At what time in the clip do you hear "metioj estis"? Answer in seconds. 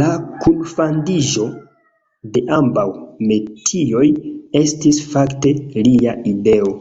3.30-5.00